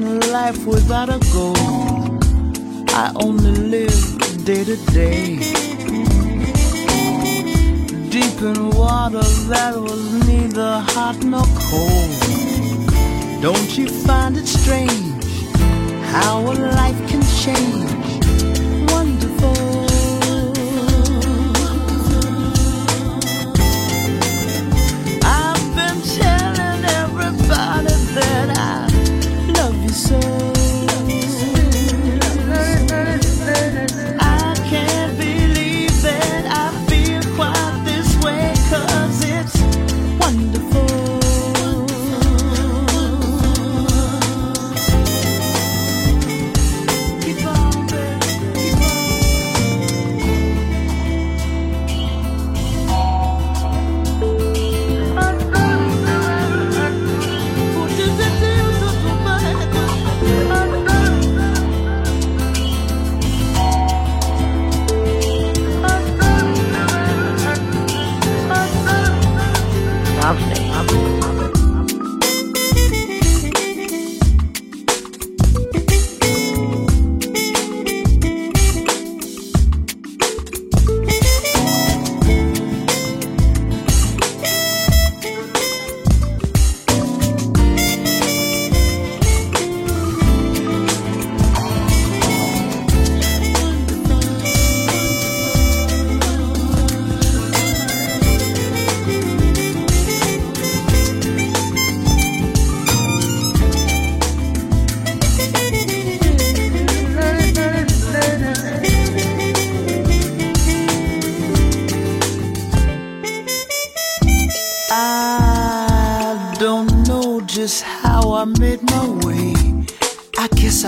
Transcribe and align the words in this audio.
Direction, 0.00 0.32
life 0.32 0.66
without 0.66 1.08
a 1.08 1.18
goal. 1.32 1.54
I 2.90 3.12
only 3.16 3.50
live 3.50 4.44
day 4.44 4.64
to 4.64 4.76
day 4.92 5.36
deep 8.10 8.40
in 8.42 8.70
water 8.70 9.22
that 9.48 9.74
was 9.76 10.26
neither 10.26 10.80
hot 10.88 11.16
nor 11.24 11.44
cold. 11.70 13.42
Don't 13.42 13.76
you 13.76 13.88
find 13.88 14.36
it 14.36 14.46
strange 14.46 15.24
how 16.12 16.40
a 16.40 16.54
life 16.76 17.08
can 17.08 17.22
change? 17.42 18.90
Wonderful. 18.92 19.53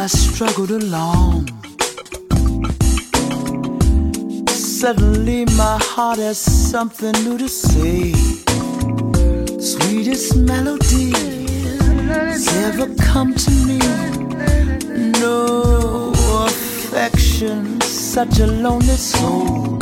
Struggled 0.05 0.71
along. 0.71 1.49
Suddenly, 4.49 5.47
my 5.57 5.79
heart 5.81 6.19
has 6.19 6.38
something 6.38 7.12
new 7.25 7.38
to 7.38 7.49
say. 7.49 8.12
Sweetest 9.59 10.37
melody 10.37 11.12
has 12.09 12.47
ever 12.67 12.95
come 12.97 13.33
to 13.35 13.50
me. 13.67 13.79
No 15.21 16.12
affection, 16.45 17.81
such 17.81 18.38
a 18.41 18.47
lonely 18.47 18.97
soul. 18.97 19.79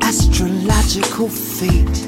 Astrological 0.00 1.28
fate 1.28 2.07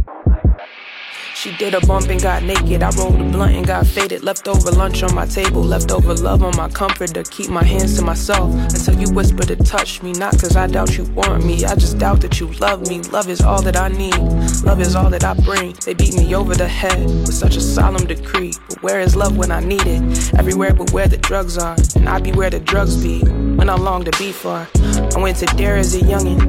She 1.41 1.51
did 1.57 1.73
a 1.73 1.83
bump 1.87 2.07
and 2.09 2.21
got 2.21 2.43
naked. 2.43 2.83
I 2.83 2.91
rolled 2.91 3.19
a 3.19 3.23
blunt 3.31 3.55
and 3.55 3.65
got 3.65 3.87
faded. 3.87 4.21
Leftover 4.21 4.69
lunch 4.69 5.01
on 5.01 5.15
my 5.15 5.25
table. 5.25 5.63
Leftover 5.63 6.13
love 6.13 6.43
on 6.43 6.55
my 6.55 6.69
comforter. 6.69 7.23
Keep 7.23 7.49
my 7.49 7.63
hands 7.63 7.97
to 7.97 8.05
myself 8.05 8.53
until 8.53 8.99
you 9.01 9.11
whisper 9.11 9.41
to 9.45 9.55
touch 9.55 10.03
me. 10.03 10.11
Not 10.11 10.33
cause 10.33 10.55
I 10.55 10.67
doubt 10.67 10.99
you 10.99 11.05
want 11.05 11.43
me. 11.43 11.65
I 11.65 11.73
just 11.73 11.97
doubt 11.97 12.21
that 12.21 12.39
you 12.39 12.45
love 12.59 12.87
me. 12.87 13.01
Love 13.09 13.27
is 13.27 13.41
all 13.41 13.59
that 13.63 13.75
I 13.75 13.87
need. 13.87 14.15
Love 14.63 14.81
is 14.81 14.95
all 14.95 15.09
that 15.09 15.23
I 15.23 15.33
bring. 15.33 15.73
They 15.83 15.95
beat 15.95 16.15
me 16.15 16.35
over 16.35 16.53
the 16.53 16.67
head 16.67 17.07
with 17.07 17.33
such 17.33 17.55
a 17.55 17.61
solemn 17.61 18.05
decree. 18.05 18.53
But 18.69 18.83
where 18.83 18.99
is 18.99 19.15
love 19.15 19.35
when 19.35 19.49
I 19.49 19.61
need 19.61 19.87
it? 19.87 20.35
Everywhere 20.35 20.75
but 20.75 20.91
where 20.91 21.07
the 21.07 21.17
drugs 21.17 21.57
are. 21.57 21.75
And 21.95 22.07
I 22.07 22.19
be 22.19 22.33
where 22.33 22.51
the 22.51 22.59
drugs 22.59 23.01
be. 23.01 23.21
When 23.21 23.67
I 23.67 23.77
long 23.77 24.03
to 24.03 24.11
be 24.19 24.31
far. 24.31 24.67
I 25.15 25.19
went 25.19 25.37
to 25.37 25.47
dare 25.57 25.77
as 25.77 25.95
a 25.95 26.01
youngin'. 26.01 26.45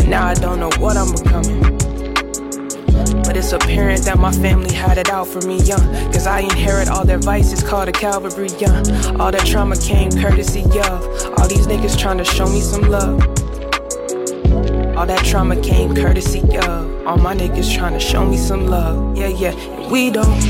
And 0.00 0.08
now 0.08 0.26
I 0.26 0.32
don't 0.32 0.60
know 0.60 0.70
what 0.78 0.96
I'm 0.96 1.12
becoming. 1.12 1.65
But 3.24 3.36
it's 3.36 3.52
apparent 3.52 4.02
that 4.04 4.18
my 4.18 4.32
family 4.32 4.74
had 4.74 4.98
it 4.98 5.10
out 5.10 5.28
for 5.28 5.40
me 5.46 5.58
young. 5.62 5.86
Cause 6.12 6.26
I 6.26 6.40
inherit 6.40 6.88
all 6.88 7.04
their 7.04 7.18
vices 7.18 7.62
called 7.62 7.88
a 7.88 7.92
Calvary 7.92 8.48
young. 8.58 8.90
All 9.20 9.30
that 9.30 9.46
trauma 9.46 9.76
came 9.76 10.10
courtesy 10.10 10.62
of 10.62 11.38
all 11.38 11.48
these 11.48 11.66
niggas 11.66 11.98
trying 11.98 12.18
to 12.18 12.24
show 12.24 12.46
me 12.46 12.60
some 12.60 12.82
love. 12.82 13.20
All 14.96 15.06
that 15.06 15.24
trauma 15.24 15.60
came 15.60 15.94
courtesy 15.94 16.40
of 16.56 17.06
all 17.06 17.18
my 17.18 17.34
niggas 17.36 17.76
trying 17.76 17.92
to 17.92 18.00
show 18.00 18.24
me 18.24 18.36
some 18.36 18.66
love. 18.66 19.16
Yeah, 19.16 19.28
yeah. 19.28 19.54
We 19.90 20.10
don't 20.10 20.40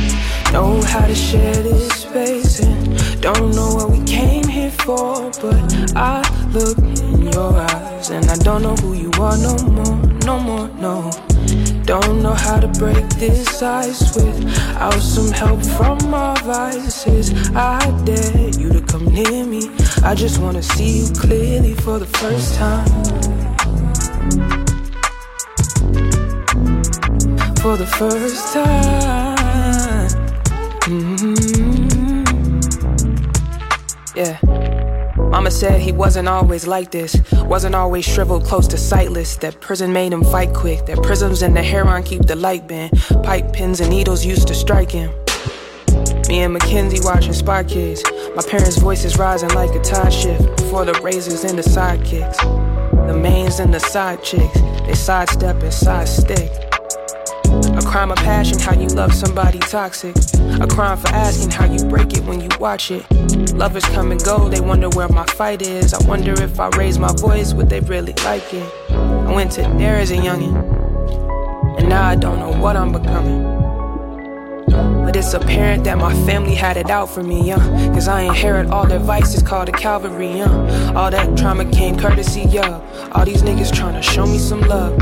know 0.52 0.80
how 0.82 1.06
to 1.06 1.14
share 1.14 1.54
this 1.54 1.92
space 1.92 2.60
and 2.60 3.20
don't 3.20 3.54
know 3.54 3.74
what 3.74 3.90
we 3.90 4.04
came 4.04 4.46
here 4.46 4.70
for. 4.70 5.30
But 5.42 5.96
I 5.96 6.22
look 6.52 6.78
in 6.78 7.22
your 7.32 7.52
eyes 7.54 8.10
and 8.10 8.24
I 8.30 8.36
don't 8.36 8.62
know 8.62 8.76
who 8.76 8.94
you 8.94 9.10
are 9.20 9.36
no 9.36 9.56
more, 9.58 9.96
no 10.24 10.38
more, 10.38 10.68
no. 10.78 11.25
Don't 11.86 12.20
know 12.20 12.34
how 12.34 12.58
to 12.58 12.66
break 12.66 13.08
this 13.10 13.62
ice 13.62 14.16
without 14.16 15.00
some 15.00 15.30
help 15.30 15.62
from 15.64 16.10
my 16.10 16.34
vices. 16.40 17.32
I 17.54 17.78
dare 18.04 18.50
you 18.58 18.72
to 18.72 18.80
come 18.80 19.04
near 19.04 19.46
me. 19.46 19.70
I 20.02 20.16
just 20.16 20.40
wanna 20.40 20.64
see 20.64 21.02
you 21.02 21.14
clearly 21.14 21.74
for 21.74 22.00
the 22.00 22.06
first 22.06 22.56
time. 22.56 22.88
For 27.62 27.76
the 27.76 27.86
first 27.86 28.52
time. 28.52 30.08
Mm-hmm. 30.90 32.16
Yeah. 34.16 34.55
Mama 35.30 35.50
said 35.50 35.80
he 35.80 35.92
wasn't 35.92 36.28
always 36.28 36.66
like 36.66 36.90
this. 36.90 37.16
Wasn't 37.44 37.74
always 37.74 38.04
shriveled 38.04 38.44
close 38.44 38.66
to 38.68 38.78
sightless. 38.78 39.36
That 39.36 39.60
prison 39.60 39.92
made 39.92 40.12
him 40.12 40.24
fight 40.24 40.54
quick. 40.54 40.86
That 40.86 41.02
prisms 41.02 41.42
and 41.42 41.56
the 41.56 41.62
heron 41.62 42.02
keep 42.02 42.22
the 42.22 42.36
light 42.36 42.66
bent. 42.66 42.94
Pipe 43.22 43.52
pins 43.52 43.80
and 43.80 43.90
needles 43.90 44.24
used 44.24 44.48
to 44.48 44.54
strike 44.54 44.90
him. 44.90 45.10
Me 46.28 46.40
and 46.40 46.52
Mackenzie 46.52 47.00
watching 47.02 47.32
Spy 47.32 47.64
Kids. 47.64 48.02
My 48.34 48.42
parents' 48.42 48.78
voices 48.78 49.16
rising 49.16 49.50
like 49.50 49.70
a 49.74 49.80
tide 49.80 50.12
shift. 50.12 50.56
Before 50.56 50.84
the 50.84 50.94
razors 51.02 51.44
and 51.44 51.58
the 51.58 51.62
sidekicks. 51.62 52.38
The 53.06 53.16
mains 53.16 53.60
and 53.60 53.72
the 53.72 53.80
side 53.80 54.22
chicks. 54.22 54.60
They 54.86 54.94
sidestep 54.94 55.62
and 55.62 55.72
side 55.72 56.08
stick. 56.08 56.50
A 57.76 57.82
crime 57.82 58.10
of 58.10 58.18
passion, 58.18 58.58
how 58.58 58.74
you 58.74 58.88
love 58.88 59.14
somebody 59.14 59.58
toxic. 59.60 60.16
A 60.60 60.66
crime 60.66 60.98
for 60.98 61.08
asking 61.08 61.50
how 61.50 61.66
you 61.66 61.84
break 61.84 62.12
it 62.14 62.24
when 62.24 62.40
you 62.40 62.48
watch 62.58 62.90
it. 62.90 63.04
Lovers 63.56 63.86
come 63.86 64.12
and 64.12 64.22
go, 64.22 64.50
they 64.50 64.60
wonder 64.60 64.90
where 64.90 65.08
my 65.08 65.24
fight 65.24 65.62
is. 65.62 65.94
I 65.94 66.06
wonder 66.06 66.32
if 66.42 66.60
I 66.60 66.68
raise 66.76 66.98
my 66.98 67.10
voice, 67.14 67.54
would 67.54 67.70
they 67.70 67.80
really 67.80 68.12
like 68.22 68.52
it? 68.52 68.70
I 68.90 69.32
went 69.32 69.52
to 69.52 69.62
there 69.78 69.96
as 69.96 70.10
a 70.10 70.16
youngin', 70.16 71.78
and 71.78 71.88
now 71.88 72.06
I 72.06 72.16
don't 72.16 72.38
know 72.38 72.52
what 72.60 72.76
I'm 72.76 72.92
becoming. 72.92 73.44
But 75.06 75.16
it's 75.16 75.32
apparent 75.32 75.84
that 75.84 75.96
my 75.96 76.12
family 76.26 76.54
had 76.54 76.76
it 76.76 76.90
out 76.90 77.08
for 77.08 77.22
me, 77.22 77.48
yeah. 77.48 77.56
Cause 77.94 78.08
I 78.08 78.22
inherit 78.22 78.68
all 78.68 78.86
their 78.86 78.98
vices 78.98 79.42
called 79.42 79.68
the 79.68 79.72
Calvary, 79.72 80.32
yeah. 80.36 80.92
All 80.94 81.10
that 81.10 81.38
trauma 81.38 81.64
came 81.64 81.98
courtesy, 81.98 82.42
yeah. 82.42 82.82
All 83.12 83.24
these 83.24 83.42
niggas 83.42 83.72
tryna 83.72 84.02
show 84.02 84.26
me 84.26 84.36
some 84.36 84.60
love. 84.60 85.00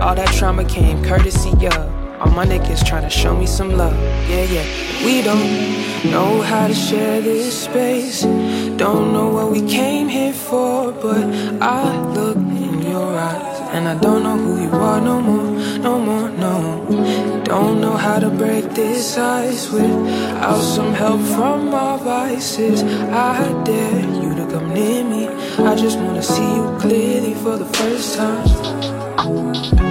All 0.00 0.14
that 0.14 0.32
trauma 0.36 0.64
came 0.64 1.02
courtesy, 1.04 1.50
yeah. 1.58 2.05
All 2.20 2.32
my 2.32 2.46
niggas 2.46 2.80
tryna 2.80 3.10
show 3.10 3.36
me 3.36 3.46
some 3.46 3.76
love. 3.76 3.94
Yeah, 4.26 4.44
yeah. 4.44 5.04
We 5.04 5.20
don't 5.20 6.10
know 6.10 6.40
how 6.40 6.66
to 6.66 6.74
share 6.74 7.20
this 7.20 7.64
space. 7.64 8.22
Don't 8.22 9.12
know 9.12 9.28
what 9.28 9.50
we 9.50 9.60
came 9.60 10.08
here 10.08 10.32
for, 10.32 10.92
but 10.92 11.24
I 11.60 12.00
look 12.14 12.38
in 12.38 12.80
your 12.80 13.18
eyes. 13.18 13.60
And 13.74 13.86
I 13.86 13.98
don't 14.00 14.22
know 14.22 14.38
who 14.38 14.62
you 14.62 14.70
are 14.70 14.98
no 14.98 15.20
more, 15.20 15.50
no 15.78 15.98
more, 15.98 16.30
no. 16.30 17.42
Don't 17.44 17.82
know 17.82 17.98
how 17.98 18.18
to 18.18 18.30
break 18.30 18.64
this 18.70 19.18
ice 19.18 19.70
without 19.70 20.62
some 20.62 20.94
help 20.94 21.20
from 21.20 21.70
my 21.70 21.98
vices. 21.98 22.82
I 22.82 23.62
dare 23.64 24.00
you 24.22 24.34
to 24.36 24.46
come 24.50 24.72
near 24.72 25.04
me. 25.04 25.28
I 25.58 25.74
just 25.74 25.98
wanna 25.98 26.22
see 26.22 26.50
you 26.56 26.76
clearly 26.80 27.34
for 27.34 27.58
the 27.58 27.66
first 27.66 28.16
time. 28.16 29.85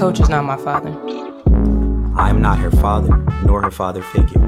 Coach 0.00 0.18
is 0.18 0.30
not 0.30 0.46
my 0.46 0.56
father. 0.56 0.88
I 2.16 2.30
am 2.30 2.40
not 2.40 2.58
her 2.58 2.70
father, 2.70 3.14
nor 3.44 3.60
her 3.60 3.70
father 3.70 4.00
figure. 4.00 4.40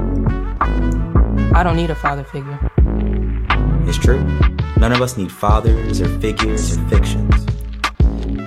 I 1.53 1.61
don't 1.61 1.75
need 1.75 1.91
a 1.91 1.95
father 1.95 2.23
figure. 2.23 2.59
It's 3.87 3.99
true. 3.99 4.23
None 4.77 4.91
of 4.91 4.99
us 4.99 5.15
need 5.15 5.31
fathers 5.31 6.01
or 6.01 6.09
figures 6.19 6.75
or 6.75 6.83
fictions. 6.89 7.45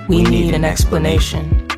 We, 0.09 0.25
need, 0.25 0.53
an 0.53 0.65
explanation. 0.65 1.69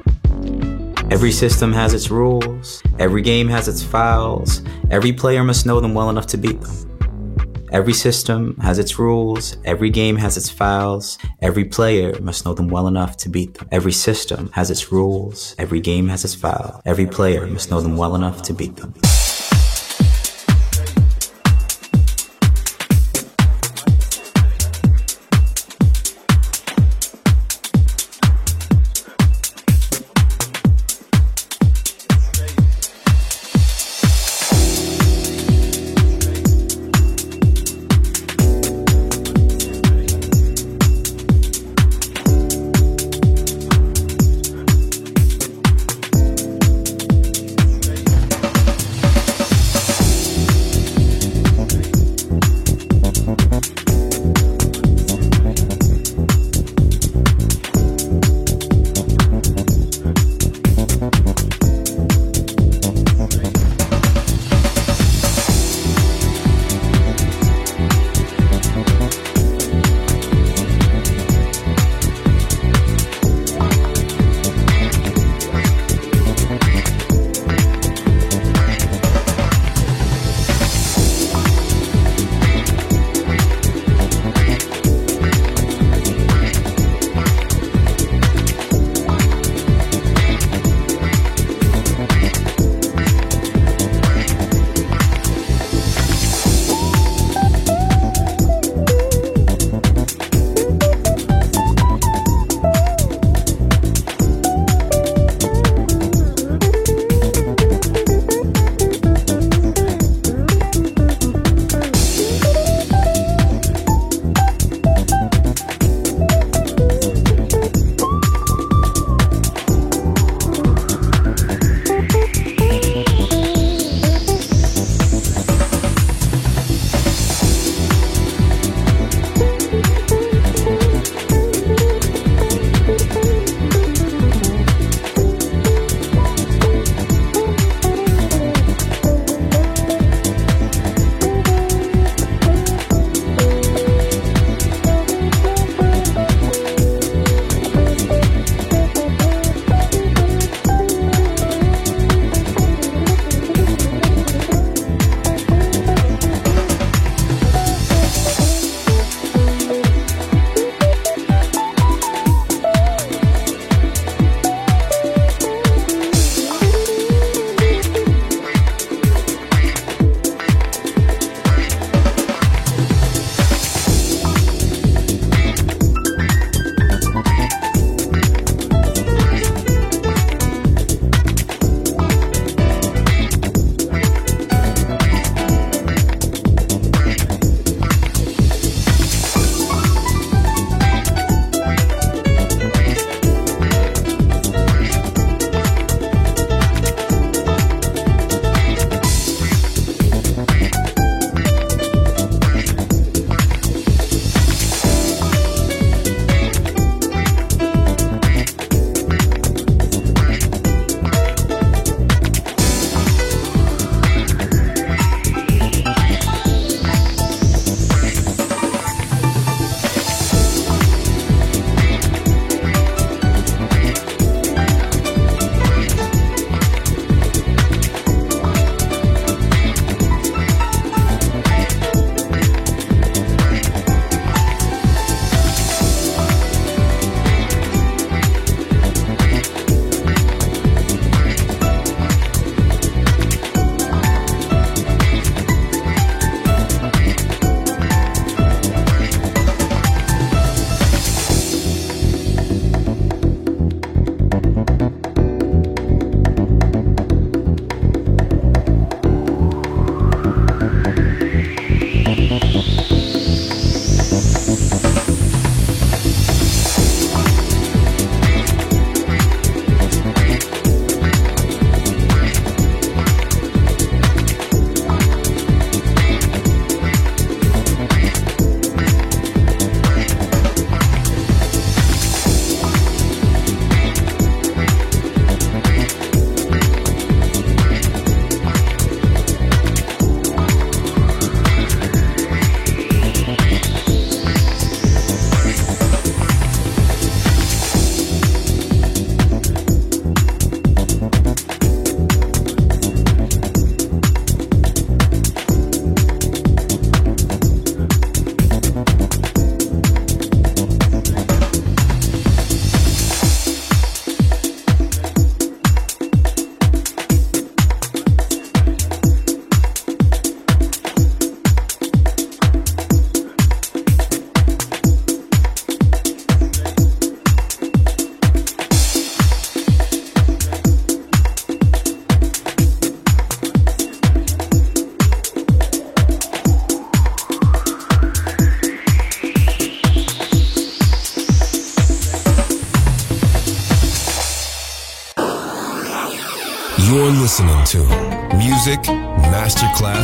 Every 1.11 1.33
system 1.33 1.75
has 1.75 1.93
its 1.93 2.11
rules, 2.11 2.83
every 2.99 3.21
game 3.21 3.49
has 3.49 3.69
its 3.69 3.83
files, 3.83 4.63
every 4.91 5.13
player 5.13 5.45
must 5.45 5.67
know 5.67 5.79
them 5.79 5.93
well 5.93 6.09
enough 6.09 6.27
to 6.29 6.39
beat 6.39 6.59
them. 6.59 6.88
Every 7.71 7.93
system 7.93 8.57
has 8.63 8.79
its 8.79 8.99
rules, 8.99 9.57
every 9.65 9.91
game 9.91 10.17
has 10.17 10.37
its 10.39 10.49
files, 10.49 11.19
every 11.43 11.65
player 11.65 12.19
must 12.21 12.47
know 12.47 12.55
them 12.55 12.69
well 12.69 12.87
enough 12.87 13.17
to 13.19 13.29
beat 13.29 13.55
them. 13.55 13.69
Every 13.71 13.93
system 13.93 14.51
has 14.53 14.71
its 14.71 14.91
rules, 14.91 15.55
every 15.59 15.81
game 15.81 16.09
has 16.09 16.25
its 16.25 16.35
file, 16.35 16.81
every 16.87 17.07
player 17.07 17.47
must 17.47 17.71
know 17.71 17.81
them 17.81 17.97
well 17.97 18.15
enough 18.15 18.41
to 18.43 18.55
beat 18.55 18.77
them. 18.77 18.95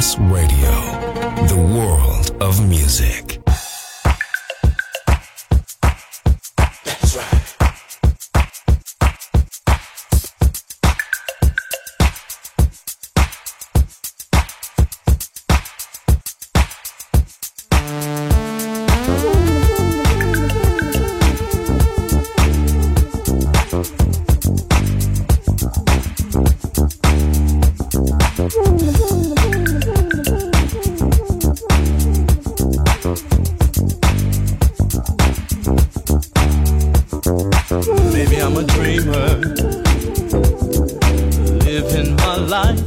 Radio. 0.05 0.54
Life 42.55 42.84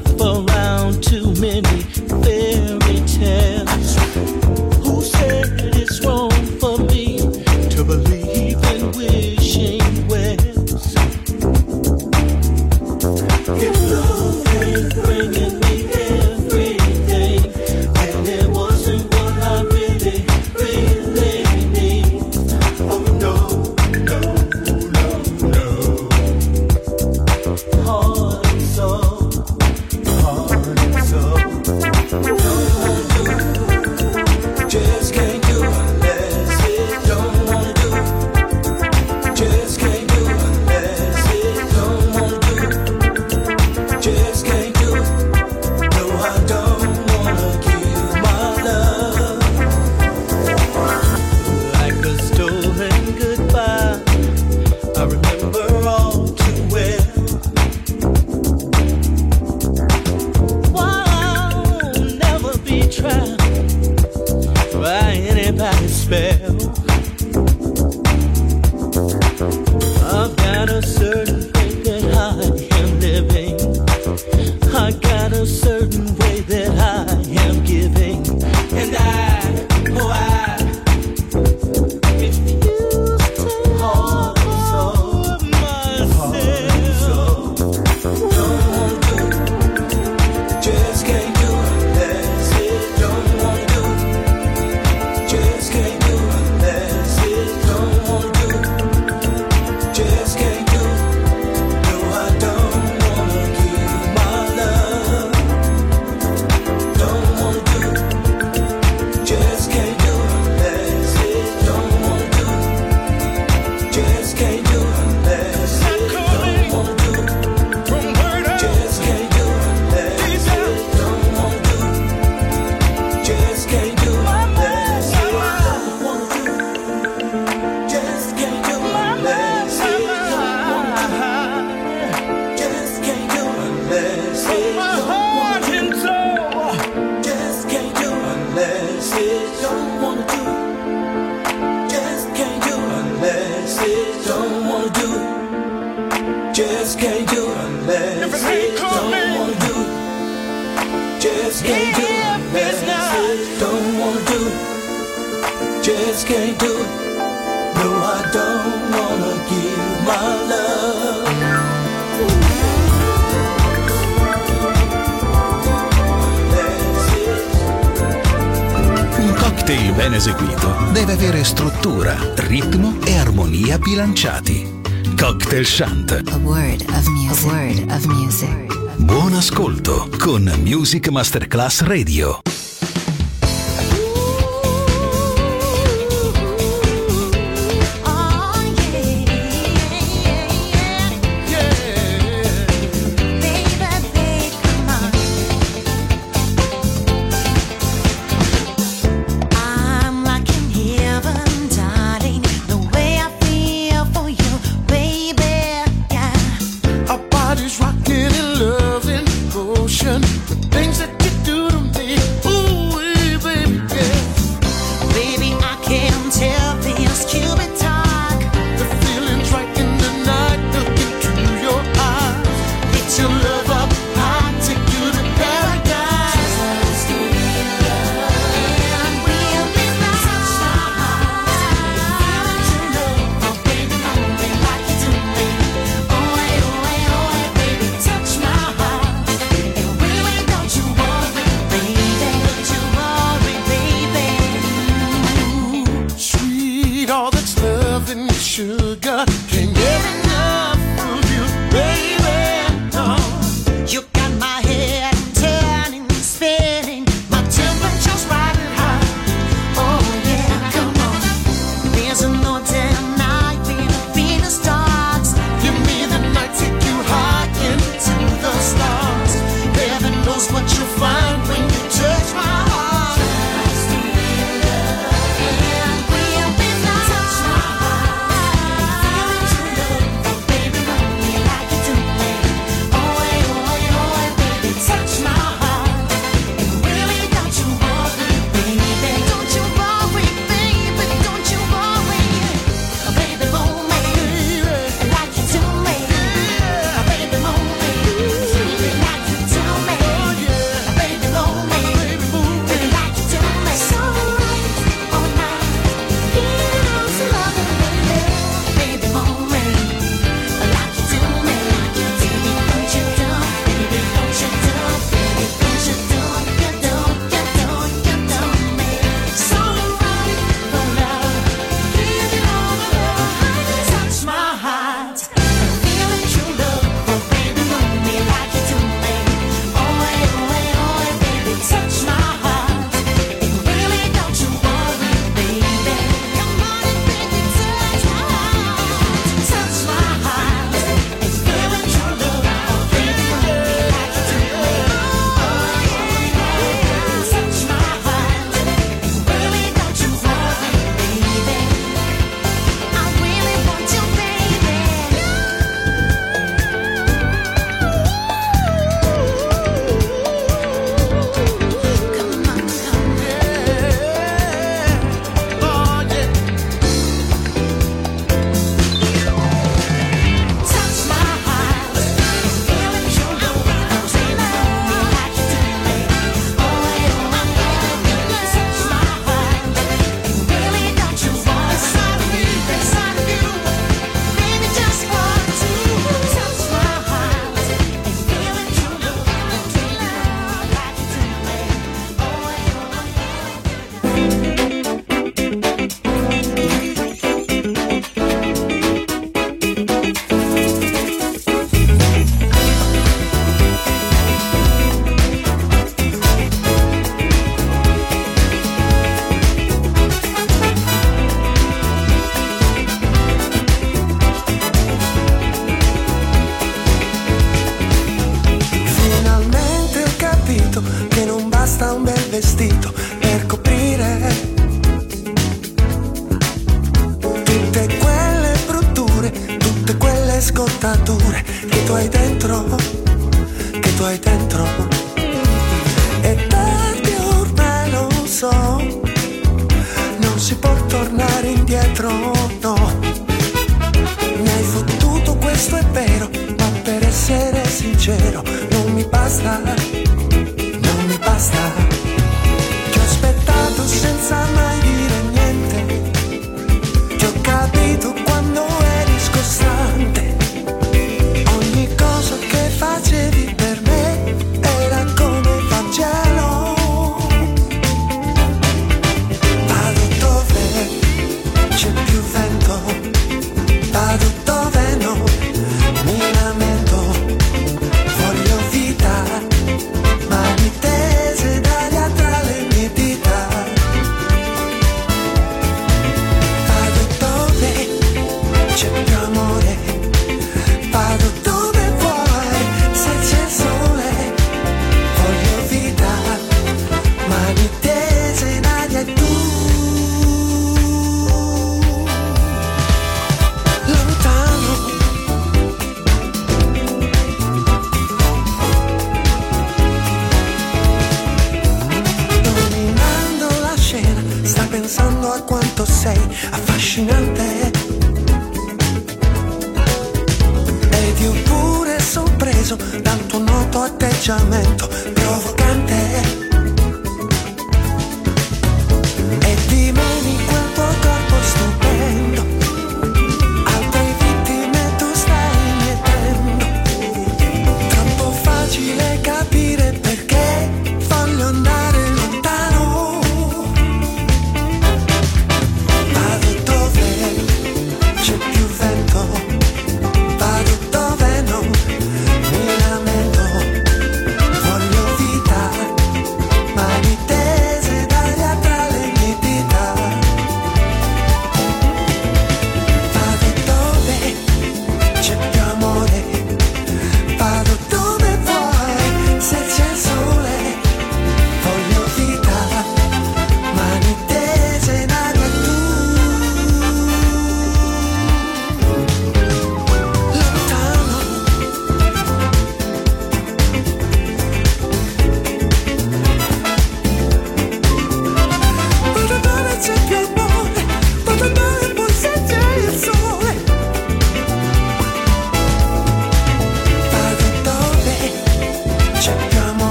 con 180.28 180.44
Music 180.66 181.08
Masterclass 181.08 181.84
Radio. 181.84 182.57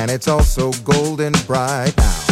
And 0.00 0.10
it's 0.10 0.28
also 0.28 0.72
golden 0.82 1.30
bright 1.46 1.92
now. 1.98 2.24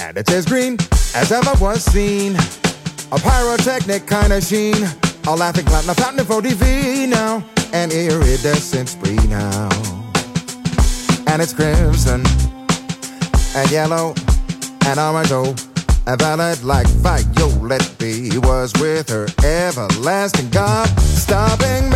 And 0.00 0.16
it's 0.16 0.32
as 0.32 0.46
green 0.46 0.78
as 1.14 1.30
ever 1.30 1.52
was 1.62 1.84
seen. 1.84 2.34
A 3.12 3.18
pyrotechnic 3.18 4.06
kind 4.06 4.32
of 4.32 4.42
sheen. 4.42 4.82
A 5.26 5.36
laughing 5.36 5.66
a 5.66 5.94
fountain 5.94 6.24
for 6.24 6.40
TV 6.40 7.06
now. 7.06 7.44
An 7.74 7.90
iridescent 7.92 8.88
spree 8.88 9.20
now. 9.28 9.68
And 11.26 11.42
it's 11.42 11.52
crimson 11.52 12.24
and 13.54 13.70
yellow 13.70 14.14
and 14.86 14.98
orange. 14.98 15.32
Oh, 15.32 15.54
a 16.06 16.16
violet 16.16 16.64
like 16.64 16.86
Violet 16.86 17.94
B 17.98 18.38
was 18.38 18.72
with 18.80 19.10
her 19.10 19.26
everlasting 19.44 20.48
God. 20.48 20.88
Stopping 21.00 21.89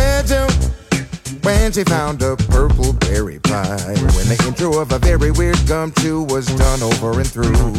when 1.45 1.71
she 1.71 1.83
found 1.83 2.21
a 2.23 2.35
purple 2.35 2.93
berry 2.93 3.39
pie. 3.39 3.93
When 4.17 4.27
the 4.27 4.43
intro 4.47 4.79
of 4.81 4.91
a 4.91 4.99
very 4.99 5.31
weird 5.31 5.61
gum 5.67 5.93
chew 5.99 6.23
was 6.23 6.47
done 6.57 6.81
over 6.81 7.19
and 7.19 7.29
through. 7.29 7.71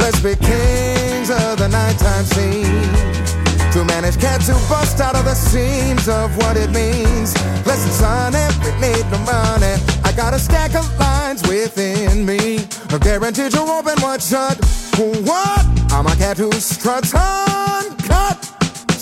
Let's 0.00 0.20
be 0.20 0.34
kings 0.34 1.28
of 1.30 1.58
the 1.58 1.68
nighttime 1.68 2.24
scene. 2.24 3.34
To 3.72 3.84
manage 3.84 4.18
cats 4.18 4.48
who 4.48 4.54
bust 4.68 5.00
out 5.00 5.14
of 5.14 5.24
the 5.24 5.34
seams 5.34 6.08
of 6.08 6.34
what 6.38 6.56
it 6.56 6.70
means. 6.70 7.34
Listen, 7.66 7.90
son, 7.92 8.32
if 8.34 8.54
we 8.64 8.70
need 8.80 9.04
no 9.10 9.18
money, 9.18 9.74
I 10.04 10.12
got 10.16 10.32
a 10.32 10.38
stack 10.38 10.74
of 10.74 10.86
lines 10.98 11.42
within 11.46 12.24
me. 12.24 12.66
A 12.92 12.98
guaranteed 12.98 13.52
to 13.52 13.60
open 13.60 14.00
wide 14.00 14.22
shut. 14.22 14.56
What? 14.96 15.66
I'm 15.92 16.06
a 16.06 16.16
cat 16.16 16.38
who 16.38 16.50
struts 16.52 17.12
uncut. 17.14 17.93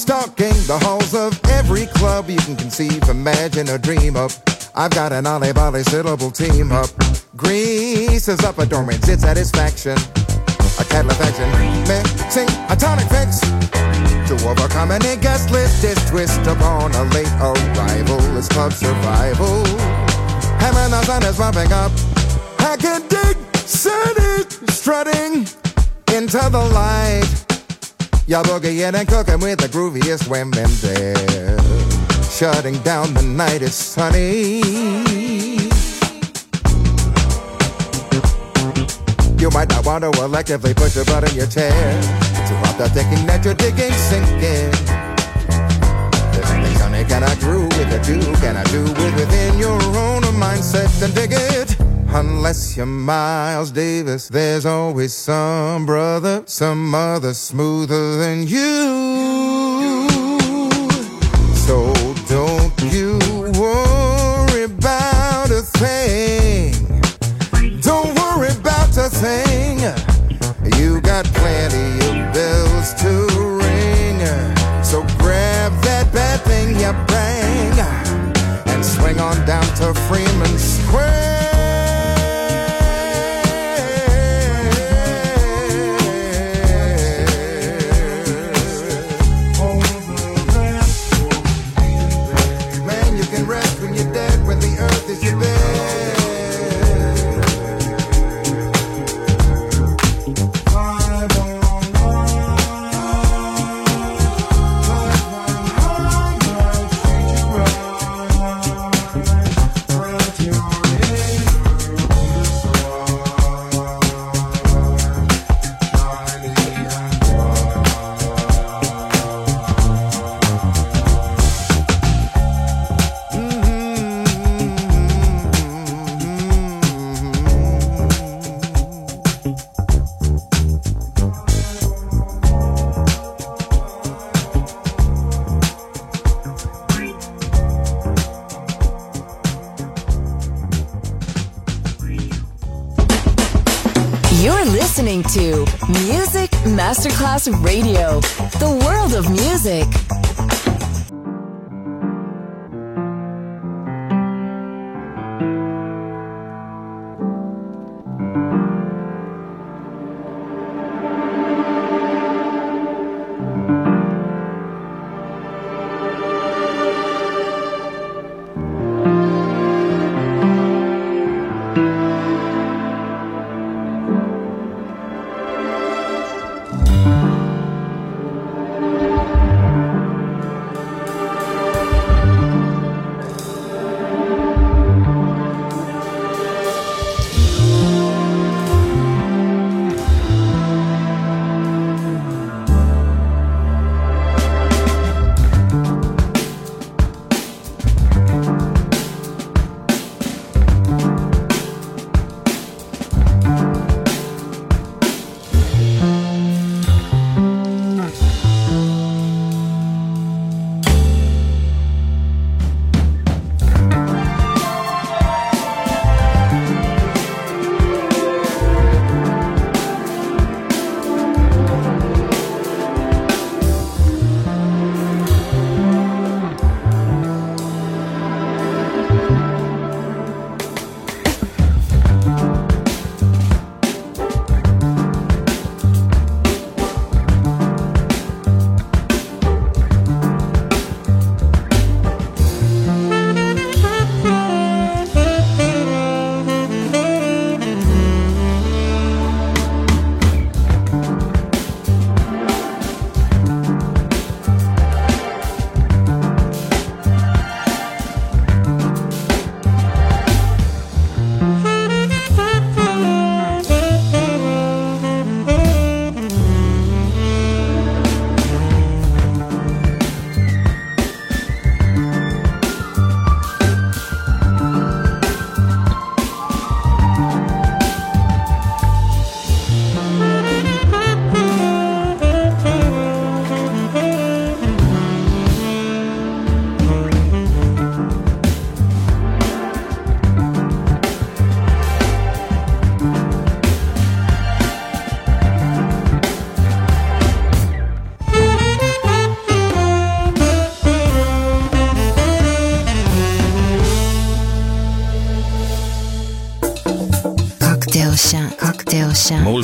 Stalking 0.02 0.58
the 0.66 0.76
halls 0.82 1.14
of 1.14 1.30
every 1.48 1.86
club 1.86 2.28
you 2.28 2.36
can 2.38 2.56
conceive, 2.56 3.08
imagine, 3.08 3.70
or 3.70 3.78
dream 3.78 4.16
of. 4.16 4.36
I've 4.74 4.90
got 4.90 5.12
an 5.12 5.28
ollie 5.28 5.52
volley 5.52 5.84
syllable 5.84 6.32
team 6.32 6.72
up. 6.72 6.90
Grease 7.36 8.26
is 8.26 8.40
up 8.40 8.58
adornments, 8.58 9.08
its 9.08 9.22
satisfaction. 9.22 9.96
A 10.80 10.84
Cadillac 10.90 11.38
mixing 11.86 12.50
a 12.68 12.74
tonic 12.74 13.06
fix 13.14 13.38
to 14.26 14.34
overcome 14.44 14.90
any 14.90 15.14
guest 15.22 15.52
list 15.52 15.84
is 15.84 15.94
twist 16.10 16.40
upon 16.48 16.90
a 16.96 17.04
late 17.14 17.30
arrival. 17.38 18.18
It's 18.36 18.48
club 18.48 18.72
survival. 18.72 19.64
Hammer 20.58 20.88
the 20.90 21.02
sun 21.04 21.22
is 21.22 21.38
bumping 21.38 21.72
up. 21.72 21.92
I 22.58 22.76
can 22.76 23.06
dig 23.06 23.36
city 23.54 24.50
strutting 24.66 25.46
into 26.10 26.42
the 26.50 26.70
light. 26.74 27.51
Y'all 28.28 28.44
boogieing 28.44 28.94
and 28.94 29.08
cooking 29.08 29.40
with 29.40 29.58
the 29.58 29.66
grooviest 29.66 30.28
women 30.28 30.70
there. 30.80 31.58
Shutting 32.30 32.78
down 32.84 33.12
the 33.14 33.22
night 33.22 33.62
is 33.62 33.74
sunny. 33.74 34.60
You 39.40 39.50
might 39.50 39.68
not 39.70 39.84
want 39.84 40.04
to 40.04 40.10
electively 40.20 40.74
push 40.74 40.94
a 40.96 41.04
button 41.04 41.30
in 41.30 41.36
your 41.36 41.46
chair. 41.48 41.72
To 41.72 42.54
opt 42.68 42.80
out 42.80 42.90
thinking 42.90 43.26
that 43.26 43.44
you're 43.44 43.54
digging, 43.54 43.90
sinking. 43.90 44.70
There's 46.30 46.46
something 46.46 46.76
Sonny 46.76 47.04
cannot 47.04 47.40
do 47.40 47.62
with 47.62 47.92
it, 47.92 48.08
you 48.08 48.20
cannot 48.36 48.66
do 48.66 48.84
it 48.84 49.14
within 49.16 49.58
your 49.58 49.82
own 49.98 50.22
mindset 50.38 51.02
and 51.02 51.12
dig 51.12 51.32
it. 51.32 51.71
Unless 52.14 52.76
you're 52.76 52.84
Miles 52.84 53.70
Davis, 53.70 54.28
there's 54.28 54.66
always 54.66 55.14
some 55.14 55.86
brother, 55.86 56.42
some 56.44 56.94
other 56.94 57.32
smoother 57.32 58.18
than 58.18 58.46
you. 58.46 59.21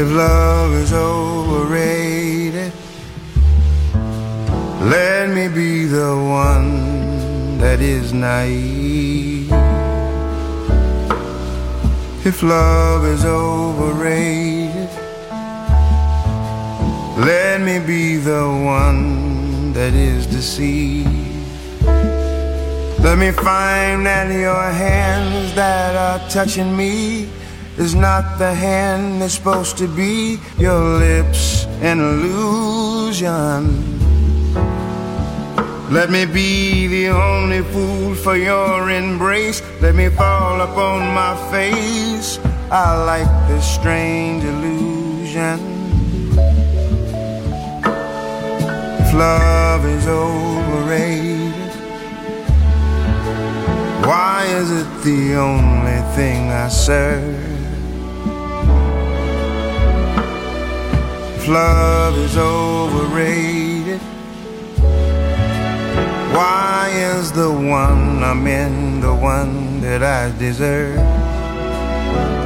If 0.00 0.12
love 0.12 0.74
is 0.74 0.92
overrated, 0.92 2.72
let 4.94 5.28
me 5.28 5.48
be 5.48 5.86
the 5.86 6.14
one 6.14 7.58
that 7.58 7.80
is 7.80 8.12
naive. 8.12 9.50
If 12.24 12.44
love 12.44 13.06
is 13.06 13.24
overrated, 13.24 14.88
let 17.18 17.60
me 17.60 17.80
be 17.80 18.18
the 18.18 18.46
one 18.46 19.72
that 19.72 19.94
is 19.94 20.28
deceived. 20.28 21.10
Let 23.02 23.18
me 23.18 23.32
find 23.32 24.06
that 24.06 24.30
your 24.30 24.62
hands 24.62 25.56
that 25.56 25.96
are 25.96 26.28
touching 26.30 26.76
me 26.76 27.28
is 27.78 27.94
not 27.94 28.38
the 28.38 28.52
hand 28.52 29.22
that's 29.22 29.34
supposed 29.34 29.78
to 29.78 29.86
be 29.86 30.38
your 30.58 30.98
lips 30.98 31.64
an 31.80 32.00
illusion. 32.00 33.62
Let 35.90 36.10
me 36.10 36.26
be 36.26 36.86
the 36.88 37.08
only 37.08 37.62
fool 37.62 38.14
for 38.14 38.36
your 38.36 38.90
embrace. 38.90 39.62
Let 39.80 39.94
me 39.94 40.08
fall 40.10 40.60
upon 40.60 41.14
my 41.14 41.34
face. 41.52 42.38
I 42.70 43.02
like 43.04 43.48
this 43.48 43.64
strange 43.64 44.42
illusion. 44.42 45.58
If 49.00 49.14
love 49.14 49.86
is 49.86 50.06
overrated, 50.06 51.72
why 54.04 54.44
is 54.50 54.70
it 54.70 55.04
the 55.04 55.36
only 55.36 56.02
thing 56.16 56.50
I 56.50 56.68
serve? 56.68 57.47
Love 61.48 62.16
is 62.18 62.36
overrated, 62.36 64.00
why 66.32 66.90
is 66.92 67.32
the 67.32 67.50
one 67.50 68.22
I'm 68.22 68.46
in 68.46 69.00
the 69.00 69.14
one 69.14 69.80
that 69.80 70.02
I 70.02 70.36
deserve? 70.38 70.98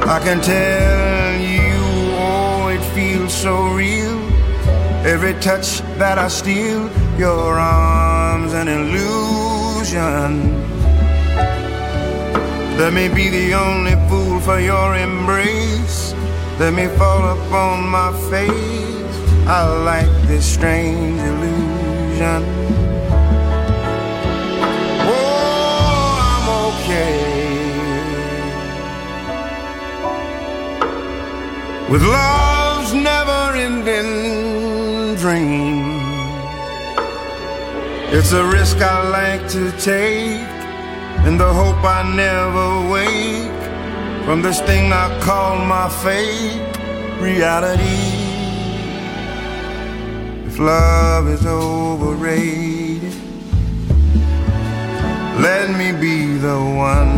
I 0.07 0.19
can 0.23 0.41
tell 0.41 1.39
you, 1.39 1.73
oh, 2.17 2.69
it 2.69 2.83
feels 2.95 3.33
so 3.33 3.73
real. 3.73 4.19
Every 5.05 5.33
touch 5.41 5.81
that 5.97 6.17
I 6.17 6.29
steal, 6.29 6.89
your 7.17 7.59
arms 7.59 8.53
an 8.53 8.69
illusion. 8.69 10.31
Let 12.77 12.93
me 12.93 13.09
be 13.09 13.29
the 13.29 13.53
only 13.53 13.95
fool 14.07 14.39
for 14.39 14.59
your 14.59 14.95
embrace. 14.95 16.13
Let 16.57 16.73
me 16.73 16.87
fall 16.97 17.37
upon 17.37 17.89
my 17.89 18.11
face. 18.29 18.92
I 19.45 19.67
like 19.83 20.27
this 20.27 20.45
strange 20.53 21.19
illusion. 21.19 22.43
Oh, 25.05 26.17
I'm 26.31 26.47
okay 26.71 27.19
with 31.91 32.03
love's 32.03 32.93
never-ending 32.93 35.15
dream. 35.17 35.99
It's 38.15 38.31
a 38.31 38.45
risk 38.45 38.77
I 38.77 39.09
like 39.09 39.49
to 39.49 39.73
take 39.73 40.47
and 41.25 41.37
the 41.37 41.51
hope 41.51 41.83
I 41.83 42.03
never 42.15 42.87
wake 42.93 43.51
from 44.25 44.41
this 44.41 44.61
thing 44.61 44.93
I 44.93 45.19
call 45.19 45.57
my 45.65 45.89
fate 45.89 46.61
reality. 47.19 48.22
If 50.53 50.59
love 50.59 51.27
is 51.29 51.45
overrated, 51.47 53.15
let 55.41 55.71
me 55.75 55.91
be 55.99 56.37
the 56.37 56.59
one 56.59 57.17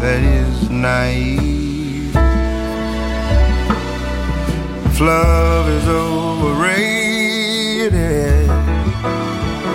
that 0.00 0.22
is 0.22 0.70
naive. 0.70 2.16
If 4.86 4.98
love 4.98 5.68
is 5.68 5.86
overrated, 5.86 6.88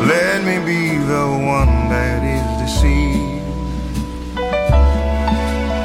let 0.08 0.44
me 0.44 0.58
be 0.66 0.98
the 0.98 1.28
one 1.46 1.90
that 1.94 2.24
is 2.26 2.42
deceived. 2.58 3.46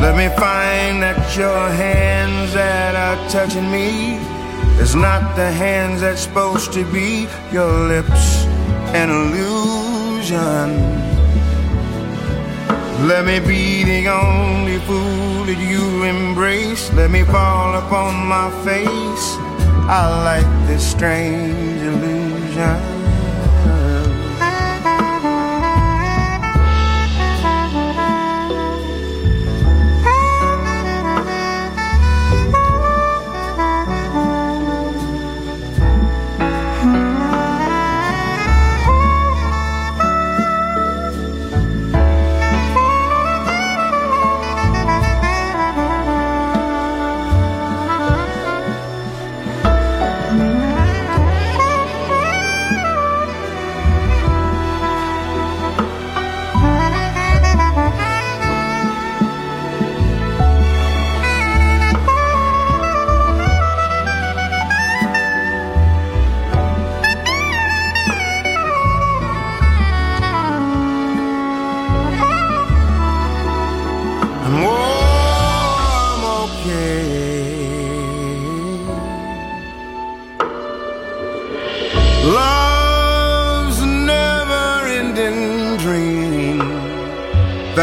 Let 0.01 0.17
me 0.17 0.29
find 0.39 1.03
that 1.03 1.37
your 1.37 1.69
hands 1.69 2.55
that 2.55 2.97
are 2.97 3.29
touching 3.29 3.71
me 3.71 4.34
is 4.81 4.95
not 4.95 5.37
the 5.37 5.51
hands 5.51 6.01
that's 6.01 6.23
supposed 6.23 6.73
to 6.73 6.85
be 6.93 7.29
your 7.53 7.71
lips 7.89 8.45
an 8.95 9.11
illusion. 9.11 10.71
Let 13.09 13.27
me 13.27 13.41
be 13.41 13.85
the 13.85 14.09
only 14.09 14.79
fool 14.87 15.45
that 15.47 15.59
you 15.59 16.05
embrace. 16.05 16.93
Let 16.93 17.11
me 17.11 17.25
fall 17.25 17.75
upon 17.75 18.27
my 18.27 18.51
face. 18.65 19.27
I 19.87 20.23
like 20.25 20.69
this 20.69 20.89
strange 20.89 21.83
illusion. 21.83 23.04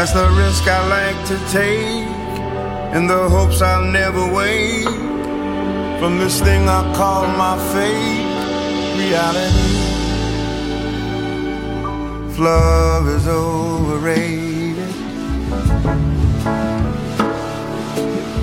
That's 0.02 0.14
the 0.14 0.28
risk 0.30 0.66
I 0.66 0.82
like 0.98 1.20
to 1.28 1.36
take, 1.52 2.08
in 2.96 3.06
the 3.06 3.28
hopes 3.28 3.62
I'll 3.62 3.84
never 3.84 4.26
wake 4.34 4.82
from 6.00 6.18
this 6.18 6.40
thing 6.40 6.68
I 6.68 6.92
call 6.96 7.28
my 7.28 7.56
fate, 7.72 8.26
reality. 8.98 9.78
Love 12.36 13.06
is 13.06 13.28
overrated. 13.28 14.92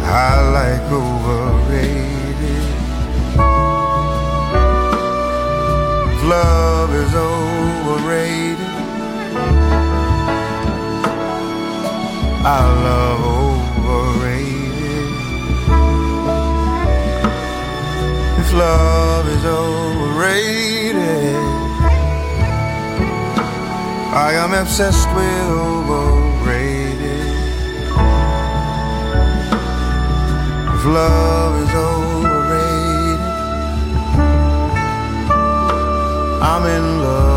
I 0.05 0.39
like 0.60 0.89
overrated. 0.89 2.64
Love 6.24 6.93
is 6.95 7.14
overrated. 7.16 8.59
Our 12.42 12.74
love 12.74 13.22
overrated. 13.86 15.10
If 18.40 18.54
love 18.54 19.28
is 19.28 19.44
overrated, 19.44 21.36
I 24.16 24.34
am 24.36 24.54
obsessed 24.54 25.10
with 25.14 25.50
overrated. 25.52 27.28
If 30.76 30.86
love 30.86 31.56
is 31.62 31.74
overrated, 31.76 33.20
I'm 36.42 36.66
in 36.66 37.04
love. 37.04 37.28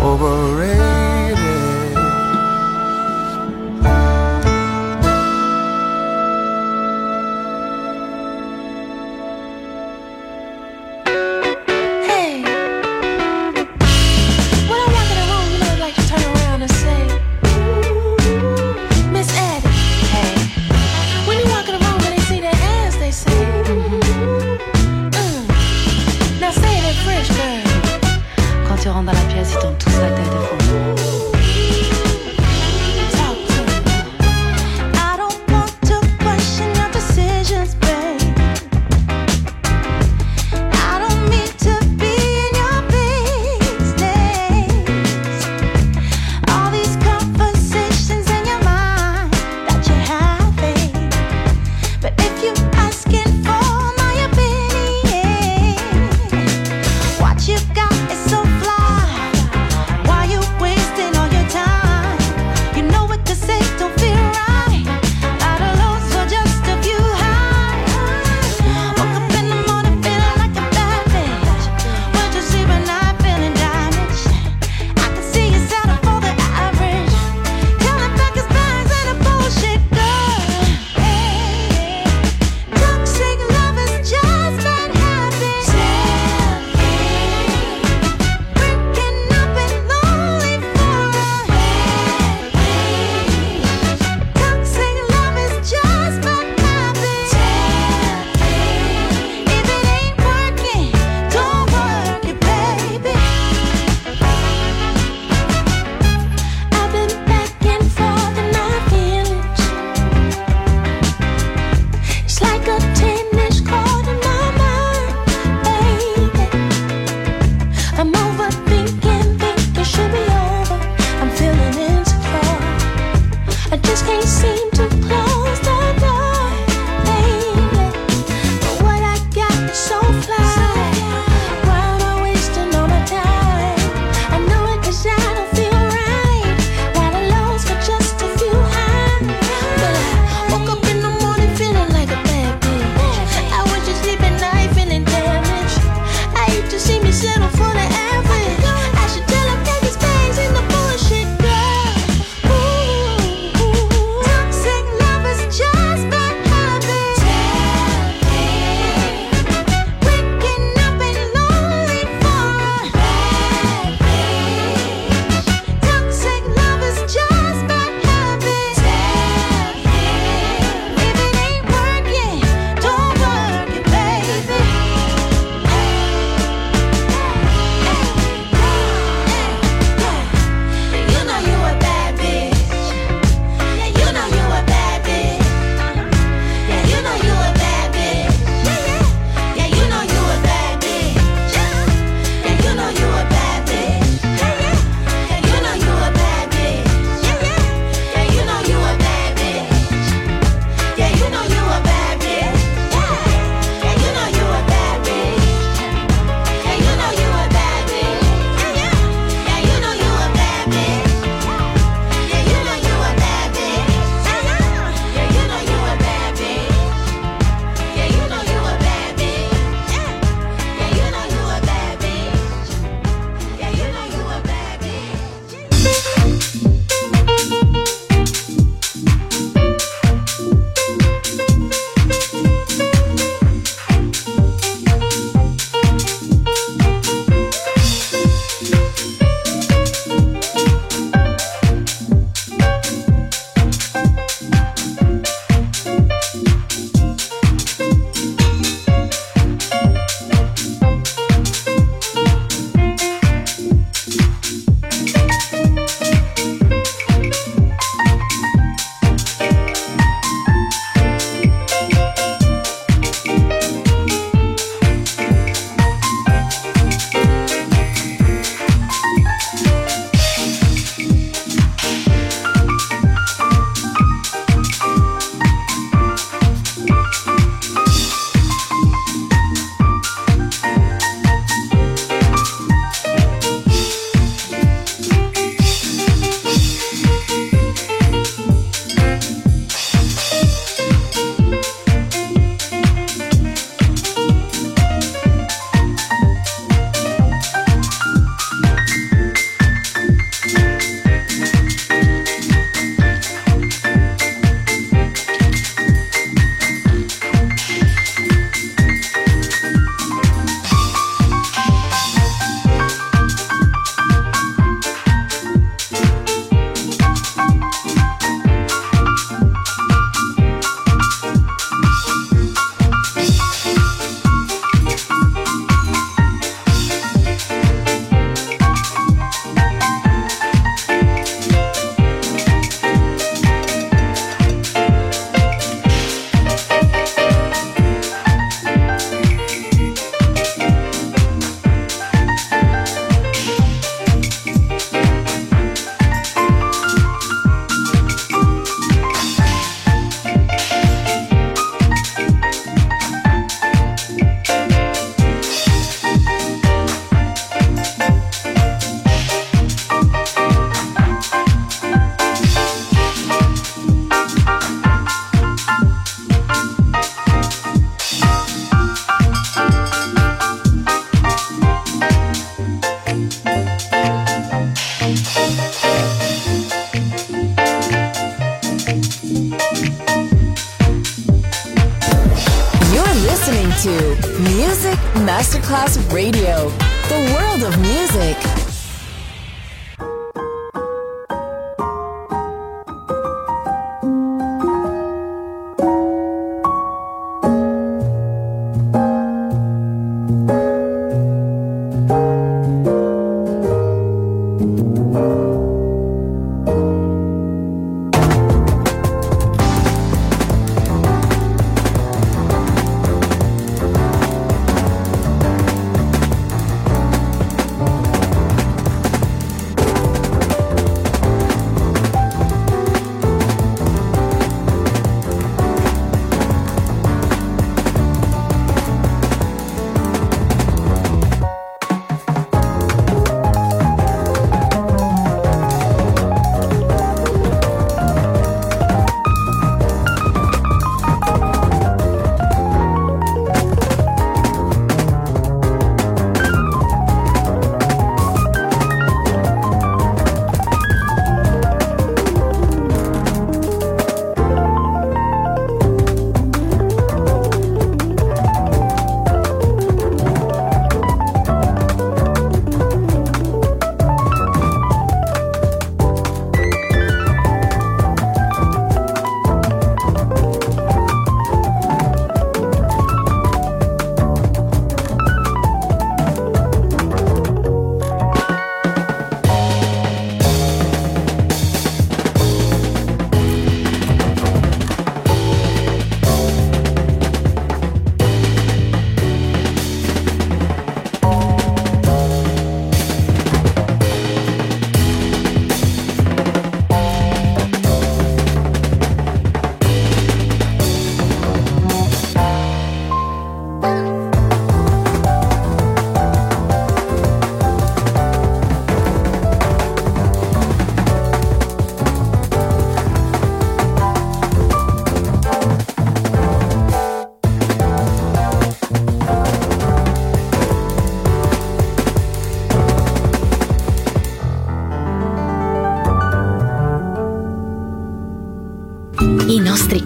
over 0.00 0.62
it. 0.62 0.77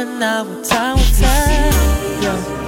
and 0.00 0.22
I 0.22 0.42
will 0.42 0.62
time 0.62 0.96
will 0.96 1.04
tell. 1.04 2.22
Yeah. 2.22 2.67